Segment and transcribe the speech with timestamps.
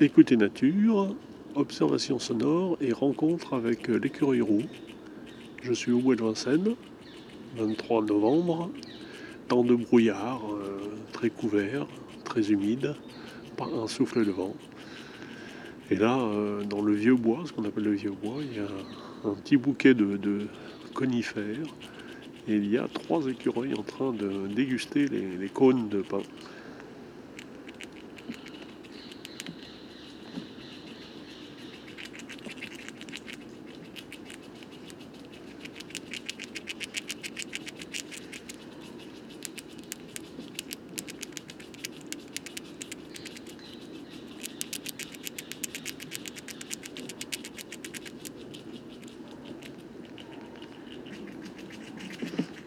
[0.00, 1.12] Écoutez nature,
[1.56, 4.62] observation sonore et rencontre avec l'écureuil roux.
[5.60, 6.76] Je suis au bois de Vincennes,
[7.56, 8.70] 23 novembre,
[9.48, 10.78] temps de brouillard, euh,
[11.12, 11.88] très couvert,
[12.22, 12.94] très humide,
[13.56, 14.54] pas un souffle de vent.
[15.90, 18.60] Et là, euh, dans le vieux bois, ce qu'on appelle le vieux bois, il y
[18.60, 20.46] a un petit bouquet de,
[20.94, 21.74] conifères
[22.46, 26.22] et il y a trois écureuils en train de déguster les cônes de pain.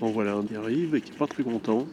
[0.00, 1.90] Bon voilà, on y arrive et qui n'est pas très content.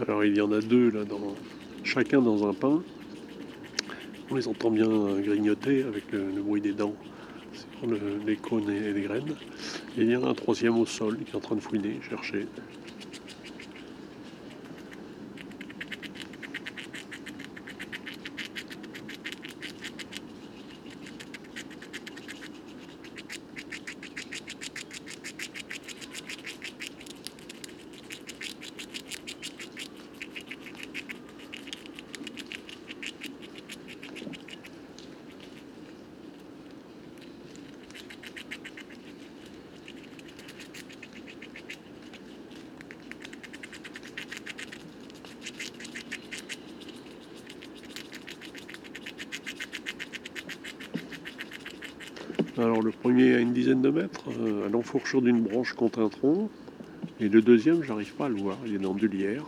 [0.00, 1.00] Alors il y en a deux là,
[1.84, 2.82] chacun dans un pain.
[4.30, 4.88] On les entend bien
[5.20, 6.94] grignoter avec le, bruit des dents
[7.52, 7.88] sur
[8.26, 9.34] les cônes et les graines.
[9.96, 11.98] Et il y en a un troisième au sol qui est en train de fouiner,
[12.08, 12.46] chercher.
[52.58, 56.08] Alors le premier à une dizaine de mètres, euh, à l'enfourchure d'une branche contre un
[56.08, 56.50] tronc.
[57.20, 59.44] Et le deuxième, j'arrive pas à le voir, il est dans de lierre.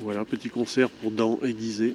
[0.00, 1.94] Voilà, petit concert pour dents aiguisées.